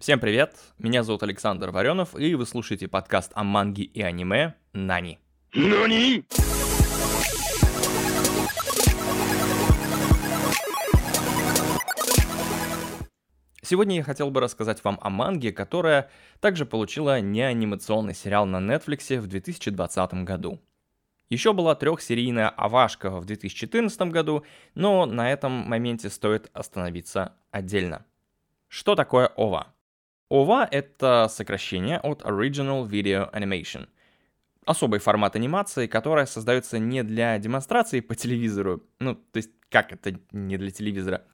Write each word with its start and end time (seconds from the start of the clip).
Всем 0.00 0.18
привет, 0.18 0.56
меня 0.78 1.02
зовут 1.02 1.22
Александр 1.24 1.68
Варенов, 1.68 2.18
и 2.18 2.34
вы 2.34 2.46
слушаете 2.46 2.88
подкаст 2.88 3.32
о 3.34 3.44
манге 3.44 3.82
и 3.82 4.00
аниме 4.00 4.54
«Нани». 4.72 5.18
Нани? 5.52 6.24
Сегодня 13.60 13.96
я 13.96 14.02
хотел 14.02 14.30
бы 14.30 14.40
рассказать 14.40 14.82
вам 14.84 14.98
о 15.02 15.10
манге, 15.10 15.52
которая 15.52 16.08
также 16.40 16.64
получила 16.64 17.20
неанимационный 17.20 18.14
сериал 18.14 18.46
на 18.46 18.56
Netflix 18.56 19.18
в 19.18 19.26
2020 19.26 20.14
году. 20.24 20.62
Еще 21.28 21.52
была 21.52 21.74
трехсерийная 21.74 22.48
«Авашка» 22.48 23.10
в 23.10 23.26
2014 23.26 24.00
году, 24.10 24.46
но 24.74 25.04
на 25.04 25.30
этом 25.30 25.52
моменте 25.52 26.08
стоит 26.08 26.48
остановиться 26.54 27.34
отдельно. 27.50 28.06
Что 28.66 28.94
такое 28.94 29.26
ОВА? 29.36 29.74
ОВА— 30.30 30.66
это 30.70 31.26
сокращение 31.28 31.98
от 31.98 32.22
Original 32.22 32.88
Video 32.88 33.32
Animation. 33.34 33.88
Особый 34.64 35.00
формат 35.00 35.34
анимации, 35.34 35.88
которая 35.88 36.26
создается 36.26 36.78
не 36.78 37.02
для 37.02 37.36
демонстрации 37.38 37.98
по 37.98 38.14
телевизору, 38.14 38.84
ну, 39.00 39.16
то 39.16 39.36
есть 39.36 39.50
как 39.68 39.92
это 39.92 40.20
не 40.30 40.56
для 40.56 40.70
телевизора, 40.70 41.24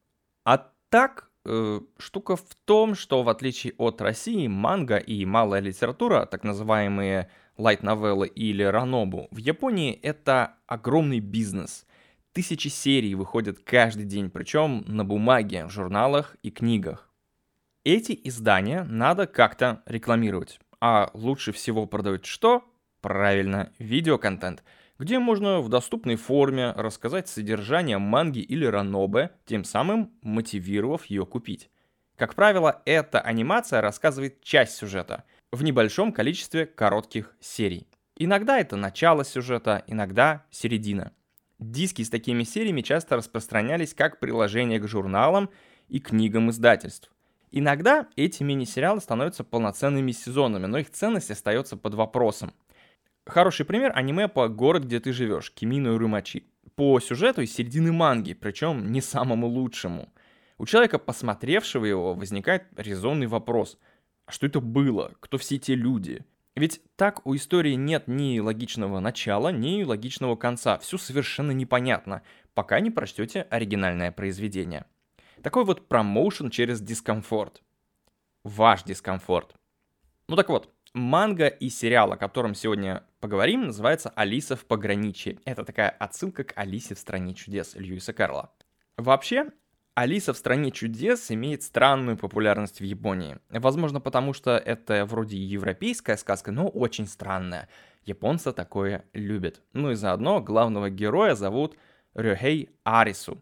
а 0.45 0.71
так 0.89 1.31
э, 1.45 1.81
штука 1.99 2.37
в 2.37 2.55
том, 2.65 2.95
что 2.95 3.23
в 3.23 3.29
отличие 3.29 3.75
от 3.77 4.01
России, 4.01 4.47
манга 4.47 4.97
и 4.97 5.27
малая 5.27 5.61
литература, 5.61 6.25
так 6.25 6.43
называемые 6.43 7.29
лайт-новеллы 7.59 8.29
или 8.29 8.63
ранобу, 8.63 9.29
в 9.31 9.37
Японии 9.37 9.93
это 9.93 10.55
огромный 10.67 11.21
бизнес. 11.21 11.85
Тысячи 12.33 12.69
серий 12.69 13.15
выходят 13.15 13.59
каждый 13.59 14.05
день, 14.05 14.31
причем 14.31 14.85
на 14.87 15.05
бумаге, 15.05 15.67
в 15.67 15.71
журналах 15.71 16.37
и 16.43 16.51
книгах. 16.51 17.06
Эти 17.87 18.19
издания 18.25 18.83
надо 18.83 19.29
как-то 19.29 19.81
рекламировать. 19.87 20.59
А 20.81 21.09
лучше 21.15 21.53
всего 21.53 21.87
продают 21.87 22.27
что? 22.27 22.65
Правильно, 23.01 23.73
видеоконтент– 23.79 24.65
где 24.99 25.21
можно 25.21 25.61
в 25.61 25.69
доступной 25.69 26.17
форме 26.17 26.73
рассказать 26.73 27.29
содержание 27.29 27.99
манги 27.99 28.41
или 28.41 28.65
ранобе, 28.65 29.31
тем 29.45 29.63
самым 29.63 30.11
мотивировав 30.23 31.05
ее 31.07 31.27
купить. 31.27 31.71
Как 32.17 32.35
правило, 32.35 32.83
эта 32.87 33.21
анимация 33.21 33.81
рассказывает 33.83 34.43
часть 34.43 34.77
сюжета 34.77 35.23
в 35.53 35.63
небольшом 35.63 36.13
количестве 36.13 36.67
коротких 36.67 37.37
серий. 37.41 37.87
Иногда 38.17 38.59
это 38.59 38.75
начало 38.77 39.25
сюжета, 39.25 39.85
иногда 39.87 40.45
середина. 40.51 41.13
Диски 41.61 42.03
с 42.03 42.11
такими 42.11 42.43
сериями 42.43 42.81
часто 42.81 43.17
распространялись 43.17 43.95
как 43.95 44.19
приложение 44.19 44.81
к 44.81 44.89
журналам 44.89 45.51
и 45.89 46.01
книгам 46.01 46.51
издательств. 46.51 47.13
Иногда 47.51 48.09
эти 48.17 48.43
мини-сериалы 48.43 49.01
становятся 49.01 49.45
полноценными 49.45 50.13
сезонами, 50.13 50.67
но 50.67 50.79
их 50.79 50.91
ценность 50.91 51.31
остается 51.31 51.77
под 51.77 51.95
вопросом– 51.95 52.53
Хороший 53.27 53.67
пример 53.67 53.91
аниме 53.93 54.29
по 54.29 54.49
«Город, 54.49 54.85
где 54.85 55.01
ты 55.01 55.13
живешь» 55.13 55.51
Кимино 55.51 55.89
и 55.89 55.97
Румачи. 55.97 56.45
По 56.77 57.01
сюжету 57.01 57.43
из 57.43 57.53
середины 57.53 57.91
манги, 57.91 58.35
причем 58.35 58.93
не 58.93 59.01
самому 59.01 59.49
лучшему. 59.49 60.13
У 60.59 60.65
человека, 60.65 61.01
посмотревшего 61.01 61.85
его, 61.87 62.15
возникает 62.15 62.67
резонный 62.77 63.27
вопрос. 63.27 63.79
А 64.27 64.33
что 64.33 64.47
это 64.47 64.61
было? 64.61 65.13
Кто 65.19 65.39
все 65.39 65.59
те 65.59 65.75
люди? 65.75 66.25
Ведь 66.55 66.81
так 66.95 67.27
у 67.27 67.35
истории 67.35 67.75
нет 67.75 68.05
ни 68.07 68.39
логичного 68.39 69.01
начала, 69.01 69.49
ни 69.49 69.83
логичного 69.83 70.37
конца. 70.37 70.79
Все 70.79 70.97
совершенно 70.97 71.51
непонятно, 71.51 72.23
пока 72.55 72.79
не 72.79 72.93
прочтете 72.93 73.43
оригинальное 73.43 74.13
произведение. 74.13 74.87
Такой 75.47 75.65
вот 75.65 75.87
промоушен 75.87 76.51
через 76.51 76.81
дискомфорт. 76.81 77.63
Ваш 78.43 78.83
дискомфорт. 78.83 79.55
Ну 80.27 80.35
так 80.35 80.49
вот, 80.49 80.75
манга 80.93 81.47
и 81.47 81.69
сериал, 81.69 82.11
о 82.11 82.17
котором 82.17 82.57
сегодня 82.57 83.05
поговорим, 83.21 83.67
называется 83.67 84.09
«Алиса 84.17 84.57
в 84.57 84.65
пограничье». 84.65 85.39
Это 85.45 85.65
такая 85.65 85.91
отсылка 85.91 86.43
к 86.43 86.53
«Алисе 86.57 86.97
в 86.97 86.99
стране 86.99 87.33
чудес» 87.33 87.77
Льюиса 87.77 88.13
Карла. 88.13 88.53
Вообще, 88.97 89.53
«Алиса 89.95 90.35
в 90.35 90.37
стране 90.37 90.73
чудес» 90.73 91.31
имеет 91.31 91.63
странную 91.63 92.17
популярность 92.17 92.81
в 92.81 92.85
Японии. 92.85 93.39
Возможно, 93.49 94.01
потому 94.01 94.33
что 94.33 94.57
это 94.57 95.07
вроде 95.07 95.37
европейская 95.37 96.17
сказка, 96.17 96.51
но 96.51 96.67
очень 96.67 97.07
странная. 97.07 97.69
Японцы 98.05 98.53
такое 98.53 99.05
любят. 99.13 99.63
Ну 99.73 99.93
и 99.93 99.95
заодно 99.95 100.41
главного 100.41 100.91
героя 100.91 101.37
зовут 101.37 101.77
Рюхей 102.15 102.71
Арису. 102.83 103.41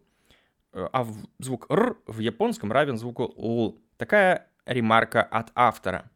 А 0.75 1.07
звук 1.39 1.65
«р» 1.71 1.97
в 2.05 2.19
японском 2.19 2.71
равен 2.71 2.97
звуку 2.97 3.33
«л». 3.37 3.79
Такая 3.97 4.47
ремарка 4.65 5.23
от 5.23 5.51
автора 5.55 6.11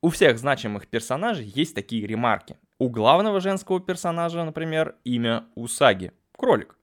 у 0.00 0.10
всех 0.10 0.38
значимых 0.38 0.86
персонажей 0.86 1.46
есть 1.46 1.74
такие 1.74 2.06
ремарки. 2.06 2.56
У 2.78 2.88
главного 2.88 3.40
женского 3.40 3.80
персонажа, 3.80 4.44
например, 4.44 4.94
имя 5.02 5.46
Усаги, 5.56 6.12
кролик. 6.36 6.76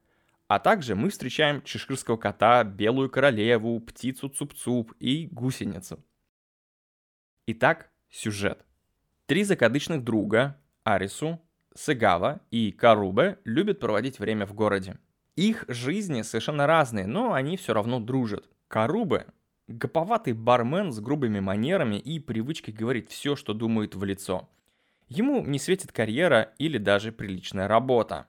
А 0.49 0.59
также 0.59 0.95
мы 0.95 1.09
встречаем 1.09 1.61
чеширского 1.61 2.17
кота, 2.17 2.65
белую 2.65 3.09
королеву, 3.09 3.79
птицу 3.79 4.27
Цуп-Цуп 4.27 4.93
и 4.99 5.27
гусеницу. 5.27 6.03
Итак, 7.47 7.89
сюжет. 8.09 8.65
Три 9.27 9.45
закадычных 9.45 10.03
друга, 10.03 10.59
Арису, 10.83 11.41
Сыгава 11.73 12.41
и 12.51 12.73
Карубе, 12.73 13.39
любят 13.45 13.79
проводить 13.79 14.19
время 14.19 14.45
в 14.45 14.53
городе. 14.53 14.99
Их 15.35 15.65
жизни 15.67 16.21
совершенно 16.21 16.65
разные, 16.65 17.07
но 17.07 17.33
они 17.33 17.57
все 17.57 17.73
равно 17.73 17.99
дружат. 17.99 18.49
Карубе 18.67 19.27
Гоповатый 19.67 20.33
бармен 20.33 20.91
с 20.91 20.99
грубыми 20.99 21.39
манерами 21.39 21.95
и 21.95 22.19
привычкой 22.19 22.71
говорить 22.71 23.09
все, 23.09 23.35
что 23.35 23.55
думает 23.55 23.95
в 23.95 24.03
лицо. 24.03 24.47
Ему 25.07 25.43
не 25.43 25.57
светит 25.57 25.91
карьера 25.91 26.53
или 26.59 26.77
даже 26.77 27.11
приличная 27.11 27.67
работа. 27.67 28.27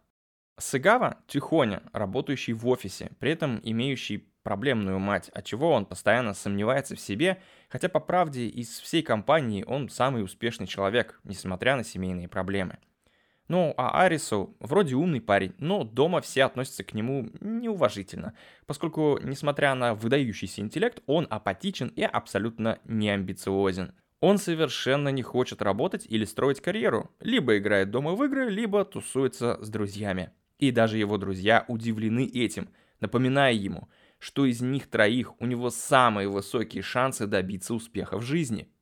Сыгава– 0.59 1.19
тихоня, 1.27 1.83
работающий 1.93 2.55
в 2.55 2.67
офисе, 2.67 3.11
при 3.19 3.33
этом 3.33 3.61
имеющий 3.63 4.27
проблемную 4.43 4.99
мать, 4.99 5.29
от 5.29 5.45
чего 5.45 5.73
он 5.73 5.85
постоянно 5.85 6.33
сомневается 6.33 6.97
в 6.97 7.01
себе, 7.01 7.43
хотя 7.69 7.91
по 7.91 8.01
правде 8.01 8.47
из 8.47 8.81
всей 8.81 9.03
компании 9.03 9.63
он 9.67 9.91
самый 9.91 10.25
успешный 10.25 10.67
человек, 10.67 11.21
несмотря 11.25 11.77
на 11.77 11.85
семейные 11.85 12.29
проблемы. 12.29 12.79
Ну, 13.49 13.75
а 13.77 14.03
Арису 14.03 14.57
вроде 14.59 14.97
умный 14.97 15.21
парень, 15.21 15.55
но 15.59 15.85
дома 15.85 16.21
все 16.21 16.45
относятся 16.45 16.83
к 16.83 16.95
нему 16.95 17.31
неуважительно, 17.41 18.35
поскольку, 18.67 19.21
несмотря 19.23 19.75
на 19.75 19.95
выдающийся 19.95 20.63
интеллект, 20.63 21.01
он 21.07 21.29
апатичен 21.31 21.89
и 21.89 22.03
абсолютно 22.03 22.81
неамбициозен. 22.85 23.95
Он 24.21 24.39
совершенно 24.39 25.11
не 25.11 25.23
хочет 25.23 25.63
работать 25.63 26.07
или 26.09 26.25
строить 26.25 26.61
карьеру, 26.61 27.11
либо 27.21 27.57
играет 27.59 27.91
дома 27.91 28.15
в 28.15 28.25
игры, 28.25 28.51
либо 28.51 28.85
тусуется 28.85 29.59
с 29.63 29.69
друзьями. 29.69 30.31
И 30.59 30.73
даже 30.73 30.99
его 30.99 31.17
друзья 31.19 31.65
удивлены 31.69 32.27
этим, 32.27 32.71
напоминая 32.99 33.53
ему, 33.53 33.89
что 34.19 34.47
из 34.47 34.61
них 34.61 34.89
троих 34.89 35.39
у 35.41 35.47
него 35.47 35.71
самые 35.71 36.29
высокие 36.29 36.83
шансы 36.83 37.27
добиться 37.27 37.75
успеха 37.75 38.19
в 38.19 38.23
жизни– 38.23 38.69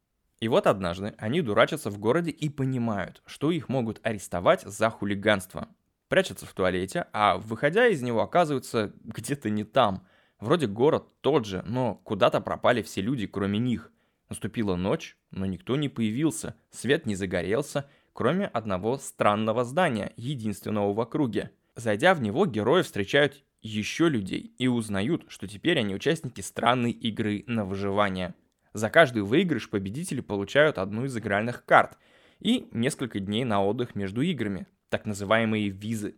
и 0.44 0.48
вот 0.48 0.66
однажды 0.66 1.14
они 1.16 1.40
дурачатся 1.40 1.88
в 1.88 1.98
городе 1.98 2.30
и 2.30 2.50
понимают, 2.50 3.22
что 3.24 3.50
их 3.50 3.70
могут 3.70 3.98
арестовать 4.02 4.60
за 4.60 4.90
хулиганство. 4.90 5.68
Прячутся 6.08 6.44
в 6.44 6.52
туалете, 6.52 7.06
а 7.14 7.38
выходя 7.38 7.86
из 7.86 8.02
него 8.02 8.20
оказываются 8.20 8.92
где-то 9.04 9.48
не 9.48 9.64
там. 9.64 10.06
Вроде 10.38 10.66
город 10.66 11.06
тот 11.22 11.46
же, 11.46 11.62
но 11.66 11.94
куда-то 11.94 12.42
пропали 12.42 12.82
все 12.82 13.00
люди, 13.00 13.26
кроме 13.26 13.58
них. 13.58 13.90
Наступила 14.28 14.76
ночь, 14.76 15.16
но 15.30 15.46
никто 15.46 15.76
не 15.76 15.88
появился, 15.88 16.56
свет 16.70 17.06
не 17.06 17.14
загорелся, 17.14 17.88
кроме 18.12 18.46
одного 18.46 18.98
странного 18.98 19.64
здания, 19.64 20.12
единственного 20.18 20.92
в 20.92 21.00
округе. 21.00 21.52
Зайдя 21.74 22.12
в 22.12 22.20
него, 22.20 22.44
герои 22.44 22.82
встречают 22.82 23.42
еще 23.62 24.10
людей 24.10 24.54
и 24.58 24.68
узнают, 24.68 25.24
что 25.28 25.48
теперь 25.48 25.78
они 25.78 25.94
участники 25.94 26.42
странной 26.42 26.90
игры 26.90 27.44
на 27.46 27.64
выживание– 27.64 28.34
за 28.74 28.90
каждый 28.90 29.22
выигрыш 29.22 29.70
победители 29.70 30.20
получают 30.20 30.78
одну 30.78 31.04
из 31.04 31.16
игральных 31.16 31.64
карт 31.64 31.96
и 32.40 32.68
несколько 32.72 33.20
дней 33.20 33.44
на 33.44 33.64
отдых 33.64 33.94
между 33.94 34.20
играми, 34.20 34.66
так 34.90 35.06
называемые 35.06 35.68
визы. 35.68 36.16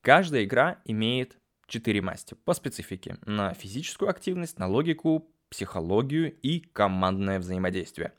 Каждая 0.00 0.44
игра 0.44 0.80
имеет 0.86 1.38
4 1.66 2.00
масти 2.00 2.34
по 2.34 2.54
специфике 2.54 3.18
на 3.26 3.54
физическую 3.54 4.08
активность, 4.08 4.58
на 4.58 4.66
логику, 4.66 5.30
психологию 5.50 6.32
и 6.32 6.60
командное 6.60 7.38
взаимодействие. 7.38 8.14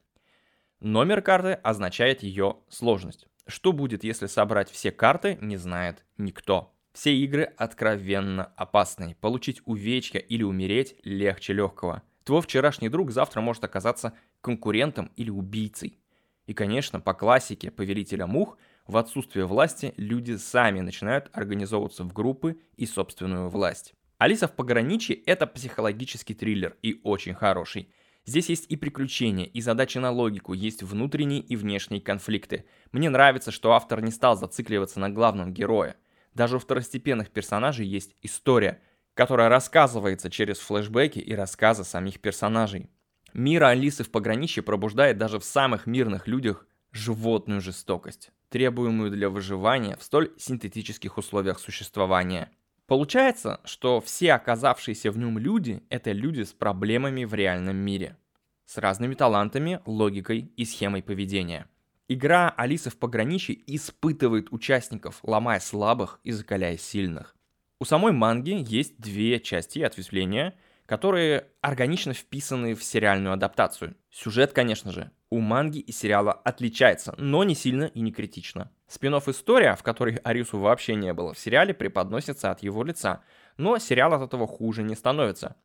Номер 0.80 1.22
карты 1.22 1.54
означает 1.54 2.24
ее 2.24 2.58
сложность. 2.70 3.28
Что 3.48 3.74
будет, 3.74 4.04
если 4.04 4.28
собрать 4.28 4.70
все 4.70 4.92
карты, 4.92 5.38
не 5.42 5.58
знает 5.58 6.06
никто. 6.18 6.74
Все 6.94 7.16
игры 7.16 7.44
откровенно 7.44 8.46
опасные. 8.56 9.16
Получить 9.16 9.62
увечья 9.66 10.20
или 10.20 10.44
умереть 10.44 10.96
легче 11.04 11.54
легкого. 11.54 12.04
Твой 12.24 12.42
вчерашний 12.42 12.90
друг 12.90 13.12
завтра 13.12 13.42
может 13.42 13.64
оказаться 13.64 14.14
конкурентом 14.42 15.12
или 15.16 15.30
убийцей. 15.30 16.00
И, 16.46 16.54
конечно, 16.54 17.00
по 17.00 17.14
классике 17.14 17.72
повелителя 17.72 18.28
мух, 18.28 18.58
в 18.88 18.98
отсутствие 18.98 19.46
власти 19.46 19.94
люди 19.98 20.36
сами 20.36 20.82
начинают 20.82 21.30
организовываться 21.34 22.04
в 22.04 22.14
группы 22.14 22.60
и 22.76 22.86
собственную 22.86 23.50
власть. 23.50 23.94
Алиса 24.18 24.48
в 24.48 24.54
пограничье– 24.54 25.16
это 25.26 25.48
психологический 25.48 26.34
триллер 26.34 26.78
и 26.82 27.00
очень 27.04 27.34
хороший. 27.34 27.94
Здесь 28.26 28.50
есть 28.50 28.66
и 28.70 28.76
приключения, 28.76 29.46
и 29.46 29.62
задачи 29.62 29.98
на 29.98 30.12
логику, 30.12 30.54
есть 30.54 30.84
внутренние 30.84 31.42
и 31.42 31.56
внешние 31.56 32.02
конфликты. 32.02 32.66
Мне 32.92 33.10
нравится, 33.10 33.52
что 33.52 33.72
автор 33.72 34.02
не 34.02 34.12
стал 34.12 34.38
зацикливаться 34.38 35.00
на 35.00 35.10
главном 35.10 35.54
герое. 35.54 35.96
Даже 36.36 36.58
у 36.58 36.60
второстепенных 36.60 37.32
персонажей 37.32 37.88
есть 37.88 38.16
история, 38.22 38.80
которая 39.22 39.50
рассказывается 39.50 40.32
через 40.32 40.58
флешбеки 40.58 41.20
и 41.20 41.36
рассказы 41.36 41.84
самих 41.84 42.20
персонажей. 42.20 42.90
Мир 43.36 43.66
Алисы 43.66 44.04
в 44.04 44.10
пограничье 44.10 44.64
пробуждает 44.64 45.20
даже 45.20 45.38
в 45.38 45.44
самых 45.44 45.86
мирных 45.86 46.28
людях 46.28 46.66
животную 46.92 47.62
жестокость, 47.62 48.32
требуемую 48.50 49.12
для 49.12 49.30
выживания 49.30 49.96
в 49.96 50.02
столь 50.02 50.32
синтетических 50.40 51.20
условиях 51.20 51.60
существования. 51.60 52.50
Получается, 52.88 53.62
что 53.64 54.02
все 54.02 54.34
оказавшиеся 54.34 55.12
в 55.12 55.20
нем 55.20 55.38
люди– 55.38 55.84
это 55.90 56.14
люди 56.14 56.42
с 56.42 56.52
проблемами 56.52 57.24
в 57.24 57.36
реальном 57.36 57.76
мире. 57.76 58.18
С 58.66 58.80
разными 58.80 59.14
талантами, 59.14 59.82
логикой 59.86 60.52
и 60.58 60.66
схемой 60.66 61.04
поведения. 61.04 61.68
Игра 62.08 62.50
Алиса 62.58 62.90
в 62.90 62.98
пограничье 62.98 63.56
испытывает 63.68 64.52
участников, 64.52 65.20
ломая 65.22 65.60
слабых 65.60 66.20
и 66.24 66.32
закаляя 66.32 66.76
сильных. 66.76 67.36
У 67.82 67.84
самой 67.84 68.12
манги 68.12 68.64
есть 68.68 69.02
две 69.02 69.40
части 69.40 69.80
ответвления, 69.80 70.54
которые 70.86 71.48
органично 71.62 72.14
вписаны 72.14 72.76
в 72.76 72.84
сериальную 72.84 73.34
адаптацию. 73.34 73.96
Сюжет, 74.12 74.54
конечно 74.54 74.92
же, 74.92 75.10
у 75.32 75.40
манги 75.40 75.80
и 75.80 75.92
сериала 75.92 76.32
отличается, 76.32 77.16
но 77.18 77.44
не 77.44 77.56
сильно 77.56 77.86
и 77.86 78.02
не 78.02 78.12
критично 78.12 78.70
спин 78.92 79.16
история, 79.16 79.76
в 79.76 79.84
которой 79.84 80.18
Арису 80.18 80.60
вообще 80.60 80.96
не 80.96 81.14
было, 81.14 81.34
в 81.34 81.40
сериале 81.40 81.74
преподносится 81.74 82.52
от 82.52 82.62
его 82.62 82.84
лица, 82.84 83.22
но 83.58 83.78
сериал 83.78 84.14
от 84.14 84.22
этого 84.22 84.48
хуже 84.48 84.84
не 84.84 84.96
становится. 84.96 85.56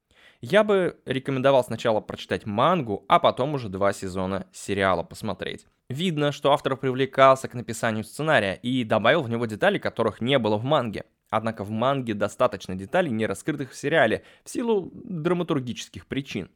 Я 0.41 0.65
бы 0.65 0.99
рекомендовал 1.07 1.65
сначала 1.65 2.01
прочитать 2.01 2.47
мангу, 2.47 3.05
а 3.09 3.19
потом 3.19 3.55
уже 3.55 3.69
два 3.69 3.93
сезона 3.93 4.47
сериала 4.53 5.03
посмотреть. 5.03 5.67
Видно, 5.89 6.31
что 6.31 6.53
автор 6.53 6.77
привлекался 6.77 7.49
к 7.49 7.55
написанию 7.55 8.05
сценария 8.05 8.55
и 8.55 8.85
добавил 8.85 9.23
в 9.23 9.31
него 9.31 9.47
детали, 9.47 9.79
которых 9.79 10.21
не 10.21 10.39
было 10.39 10.57
в 10.57 10.65
манге. 10.65 11.05
Однако 11.29 11.65
в 11.65 11.71
манге 11.71 12.15
достаточно 12.15 12.75
деталей, 12.75 13.11
не 13.11 13.27
раскрытых 13.27 13.73
в 13.73 13.77
сериале, 13.77 14.25
в 14.45 14.51
силу 14.51 14.91
драматургических 14.93 16.07
причин. 16.07 16.51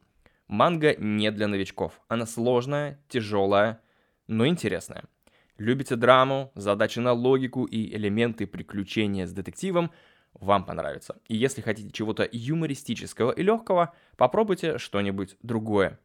Манга 0.46 0.94
не 0.96 1.31
для 1.31 1.49
новичков. 1.49 2.00
Она 2.08 2.26
сложная, 2.26 3.00
тяжелая, 3.08 3.81
но 4.26 4.46
интересная. 4.46 5.05
Любите 5.58 5.96
драму, 5.96 6.52
задачи 6.55 6.99
на 7.00 7.12
логику 7.12 7.64
и 7.64 7.94
элементы 7.94 8.46
приключения 8.46 9.26
с 9.26 9.32
детективом, 9.32 9.90
вам 10.32 10.64
понравится. 10.64 11.20
И 11.28 11.37
если 11.37 11.61
хотите 11.61 11.90
чего-то 11.90 12.28
юмористического 12.31 13.32
и 13.32 13.43
легкого, 13.43 13.93
попробуйте 14.16 14.78
что-нибудь 14.78 15.37
другое. 15.43 15.99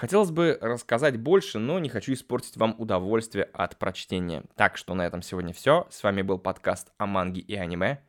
Хотелось 0.00 0.30
бы 0.30 0.56
рассказать 0.62 1.18
больше, 1.18 1.58
но 1.58 1.78
не 1.78 1.90
хочу 1.90 2.14
испортить 2.14 2.56
вам 2.56 2.74
удовольствие 2.78 3.44
от 3.52 3.76
прочтения. 3.76 4.44
Так 4.56 4.78
что 4.78 4.94
на 4.94 5.04
этом 5.04 5.20
сегодня 5.20 5.52
все. 5.52 5.86
С 5.90 6.02
вами 6.02 6.22
был 6.22 6.38
подкаст 6.38 6.88
о 6.96 7.04
манге 7.04 7.42
и 7.42 7.54
аниме. 7.54 8.00